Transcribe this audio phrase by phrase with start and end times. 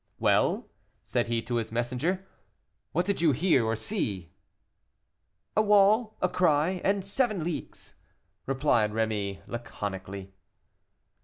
[0.17, 0.67] "Well,"
[1.03, 2.25] said he to his messenger,
[2.91, 4.31] "what did you hear or see?"
[5.55, 7.93] "A wall, a cry, seven leagues,"
[8.47, 10.33] replied Rémy laconically.